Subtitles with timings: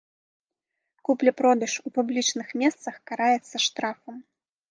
[1.09, 4.15] Купля-продаж у публічных месцах караецца штрафам.